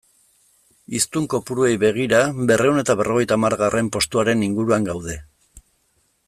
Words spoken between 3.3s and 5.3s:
hamargarren postuaren inguruan gaude.